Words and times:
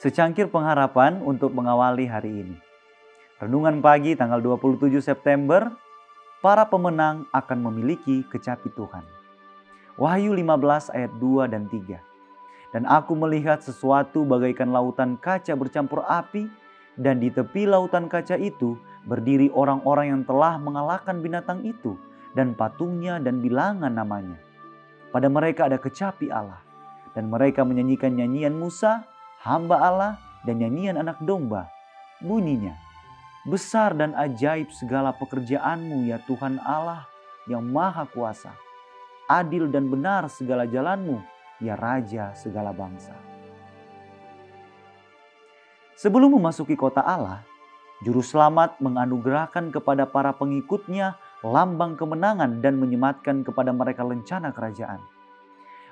Secangkir 0.00 0.48
pengharapan 0.48 1.20
untuk 1.20 1.52
mengawali 1.52 2.08
hari 2.08 2.32
ini. 2.40 2.56
Renungan 3.36 3.84
pagi 3.84 4.16
tanggal 4.16 4.40
27 4.40 4.96
September, 4.96 5.76
para 6.40 6.64
pemenang 6.64 7.28
akan 7.36 7.68
memiliki 7.68 8.24
kecapi 8.32 8.72
Tuhan. 8.72 9.04
Wahyu 10.00 10.32
15 10.32 10.88
ayat 10.96 11.12
2 11.20 11.52
dan 11.52 11.68
3. 11.68 12.00
Dan 12.72 12.88
aku 12.88 13.12
melihat 13.12 13.60
sesuatu 13.60 14.24
bagaikan 14.24 14.72
lautan 14.72 15.20
kaca 15.20 15.52
bercampur 15.52 16.00
api 16.08 16.48
dan 16.96 17.20
di 17.20 17.28
tepi 17.28 17.68
lautan 17.68 18.08
kaca 18.08 18.40
itu 18.40 18.80
berdiri 19.04 19.52
orang-orang 19.52 20.16
yang 20.16 20.22
telah 20.24 20.56
mengalahkan 20.56 21.20
binatang 21.20 21.60
itu 21.60 22.00
dan 22.32 22.56
patungnya 22.56 23.20
dan 23.20 23.44
bilangan 23.44 23.92
namanya. 23.92 24.40
Pada 25.12 25.28
mereka 25.28 25.68
ada 25.68 25.76
kecapi 25.76 26.32
Allah 26.32 26.64
dan 27.12 27.28
mereka 27.28 27.68
menyanyikan 27.68 28.16
nyanyian 28.16 28.56
Musa 28.56 29.09
hamba 29.40 29.76
Allah 29.80 30.12
dan 30.44 30.60
nyanyian 30.60 31.00
anak 31.00 31.20
domba. 31.24 31.68
Bunyinya, 32.20 32.76
besar 33.48 33.96
dan 33.96 34.12
ajaib 34.12 34.68
segala 34.76 35.16
pekerjaanmu 35.16 36.04
ya 36.04 36.20
Tuhan 36.28 36.60
Allah 36.60 37.08
yang 37.48 37.64
maha 37.64 38.04
kuasa. 38.04 38.52
Adil 39.30 39.72
dan 39.72 39.88
benar 39.88 40.28
segala 40.28 40.68
jalanmu 40.68 41.22
ya 41.62 41.78
Raja 41.78 42.36
segala 42.36 42.76
bangsa. 42.76 43.16
Sebelum 45.96 46.36
memasuki 46.36 46.76
kota 46.76 47.04
Allah, 47.04 47.44
Juru 48.00 48.24
Selamat 48.24 48.80
menganugerahkan 48.80 49.68
kepada 49.68 50.08
para 50.08 50.32
pengikutnya 50.32 51.20
lambang 51.44 51.96
kemenangan 51.96 52.64
dan 52.64 52.80
menyematkan 52.80 53.44
kepada 53.44 53.72
mereka 53.76 54.04
lencana 54.04 54.52
kerajaan. 54.56 55.00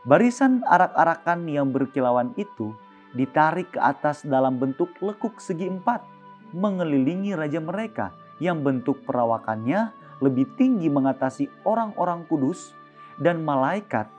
Barisan 0.09 0.65
arak-arakan 0.65 1.45
yang 1.53 1.69
berkilauan 1.69 2.33
itu 2.41 2.73
ditarik 3.17 3.77
ke 3.77 3.81
atas 3.81 4.25
dalam 4.25 4.61
bentuk 4.61 4.93
lekuk 5.01 5.41
segi 5.41 5.69
empat, 5.69 6.05
mengelilingi 6.53 7.33
raja 7.37 7.61
mereka 7.61 8.13
yang 8.41 8.61
bentuk 8.61 9.05
perawakannya 9.05 9.93
lebih 10.19 10.51
tinggi 10.59 10.91
mengatasi 10.91 11.47
orang-orang 11.63 12.27
kudus 12.27 12.75
dan 13.19 13.43
malaikat 13.43 14.11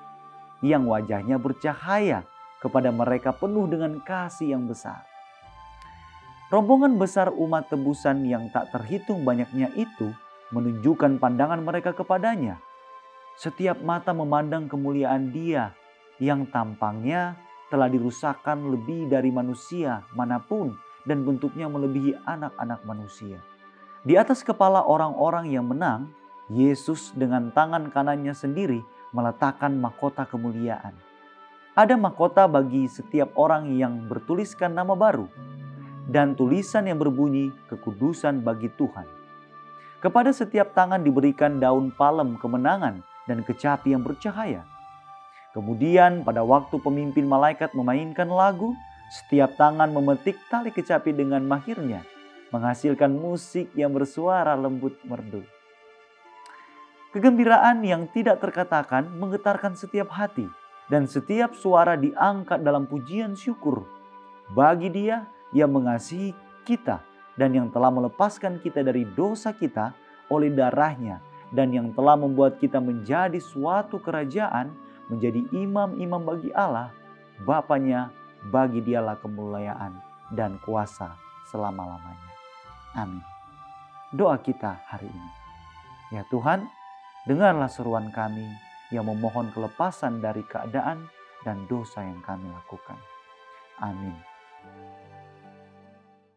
yang 0.64 0.88
wajahnya 0.88 1.40
bercahaya 1.40 2.24
kepada 2.60 2.92
mereka 2.92 3.32
penuh 3.32 3.68
dengan 3.68 4.00
kasih 4.04 4.56
yang 4.56 4.68
besar. 4.68 5.08
Rombongan 6.50 6.98
besar 6.98 7.30
umat 7.30 7.70
tebusan 7.70 8.26
yang 8.26 8.50
tak 8.50 8.74
terhitung 8.74 9.22
banyaknya 9.22 9.70
itu 9.78 10.12
menunjukkan 10.50 11.22
pandangan 11.22 11.62
mereka 11.62 11.94
kepadanya. 11.94 12.58
Setiap 13.38 13.80
mata 13.86 14.12
memandang 14.12 14.68
kemuliaan 14.68 15.32
Dia 15.32 15.72
yang 16.20 16.50
tampangnya 16.50 17.38
telah 17.70 17.88
dirusakkan 17.88 18.58
lebih 18.74 19.08
dari 19.08 19.30
manusia 19.30 20.02
mana 20.18 20.42
pun 20.42 20.74
dan 21.06 21.24
bentuknya 21.24 21.70
melebihi 21.70 22.18
anak-anak 22.26 22.82
manusia. 22.84 23.40
Di 24.04 24.18
atas 24.18 24.42
kepala 24.42 24.84
orang-orang 24.84 25.54
yang 25.54 25.70
menang, 25.70 26.10
Yesus 26.50 27.14
dengan 27.14 27.54
tangan 27.54 27.94
kanannya 27.94 28.34
sendiri 28.34 28.82
meletakkan 29.14 29.78
mahkota 29.78 30.26
kemuliaan. 30.26 30.98
Ada 31.78 31.96
mahkota 31.96 32.50
bagi 32.50 32.90
setiap 32.90 33.32
orang 33.38 33.78
yang 33.78 34.10
bertuliskan 34.10 34.74
nama 34.74 34.98
baru 34.98 35.30
dan 36.10 36.34
tulisan 36.34 36.90
yang 36.90 36.98
berbunyi 36.98 37.54
kekudusan 37.70 38.42
bagi 38.42 38.74
Tuhan. 38.74 39.06
Kepada 40.02 40.34
setiap 40.34 40.74
tangan 40.74 41.06
diberikan 41.06 41.62
daun 41.62 41.94
palem 41.94 42.34
kemenangan 42.42 43.06
dan 43.30 43.46
kecapi 43.46 43.94
yang 43.94 44.02
bercahaya 44.02 44.66
Kemudian 45.54 46.22
pada 46.22 46.46
waktu 46.46 46.78
pemimpin 46.78 47.26
malaikat 47.26 47.74
memainkan 47.74 48.30
lagu, 48.30 48.78
setiap 49.10 49.58
tangan 49.58 49.90
memetik 49.90 50.38
tali 50.54 50.70
kecapi 50.70 51.10
dengan 51.10 51.42
mahirnya, 51.42 52.06
menghasilkan 52.54 53.10
musik 53.10 53.74
yang 53.74 53.90
bersuara 53.90 54.54
lembut 54.54 54.94
merdu. 55.02 55.42
Kegembiraan 57.10 57.82
yang 57.82 58.06
tidak 58.14 58.38
terkatakan 58.38 59.10
menggetarkan 59.18 59.74
setiap 59.74 60.14
hati, 60.14 60.46
dan 60.90 61.06
setiap 61.06 61.54
suara 61.54 61.98
diangkat 61.98 62.66
dalam 62.66 62.90
pujian 62.90 63.38
syukur 63.38 63.86
bagi 64.54 64.90
Dia 64.90 65.26
yang 65.54 65.70
mengasihi 65.70 66.34
kita 66.66 67.02
dan 67.38 67.54
yang 67.54 67.70
telah 67.70 67.94
melepaskan 67.94 68.58
kita 68.60 68.82
dari 68.82 69.06
dosa 69.14 69.54
kita 69.54 69.94
oleh 70.34 70.50
darahnya 70.54 71.22
dan 71.54 71.74
yang 71.74 71.94
telah 71.94 72.18
membuat 72.18 72.58
kita 72.58 72.82
menjadi 72.82 73.38
suatu 73.38 74.02
kerajaan 74.02 74.74
menjadi 75.10 75.42
imam-imam 75.52 76.22
bagi 76.22 76.54
Allah, 76.54 76.94
Bapaknya 77.40 78.12
bagi 78.52 78.84
dialah 78.84 79.16
kemuliaan 79.24 79.96
dan 80.36 80.60
kuasa 80.60 81.16
selama-lamanya. 81.48 82.30
Amin. 83.00 83.24
Doa 84.12 84.36
kita 84.44 84.76
hari 84.92 85.08
ini. 85.08 85.32
Ya 86.12 86.28
Tuhan, 86.28 86.68
dengarlah 87.24 87.72
seruan 87.72 88.12
kami 88.12 88.44
yang 88.92 89.08
memohon 89.08 89.54
kelepasan 89.56 90.20
dari 90.20 90.44
keadaan 90.44 91.08
dan 91.48 91.64
dosa 91.72 92.04
yang 92.04 92.20
kami 92.20 92.52
lakukan. 92.52 93.00
Amin. 93.80 94.18